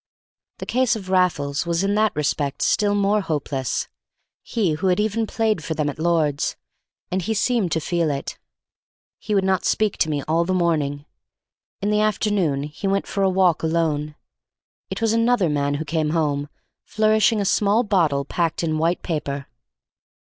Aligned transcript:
The 0.57 0.65
case 0.65 0.95
of 0.95 1.11
Raffles 1.11 1.67
was 1.67 1.83
in 1.83 1.93
that 1.93 2.15
respect 2.15 2.63
still 2.63 2.95
more 2.95 3.21
hopeless 3.21 3.87
(he 4.41 4.71
who 4.73 4.87
had 4.87 4.99
even 4.99 5.27
played 5.27 5.63
for 5.63 5.75
them 5.75 5.89
at 5.91 5.99
Lord's), 5.99 6.55
and 7.11 7.21
he 7.21 7.35
seemed 7.35 7.71
to 7.73 7.79
feel 7.79 8.09
it. 8.09 8.39
He 9.19 9.35
would 9.35 9.43
not 9.43 9.63
speak 9.63 9.97
to 9.99 10.09
me 10.09 10.23
all 10.23 10.43
the 10.43 10.55
morning; 10.55 11.05
in 11.83 11.91
the 11.91 12.01
afternoon 12.01 12.63
he 12.63 12.87
went 12.87 13.05
for 13.05 13.21
a 13.21 13.29
walk 13.29 13.61
alone. 13.61 14.15
It 14.89 15.01
was 15.01 15.13
another 15.13 15.49
man 15.49 15.75
who 15.75 15.85
came 15.85 16.09
home, 16.09 16.49
flourishing 16.83 17.39
a 17.39 17.45
small 17.45 17.83
bottle 17.83 18.25
packed 18.25 18.63
in 18.63 18.79
white 18.79 19.03
paper. 19.03 19.45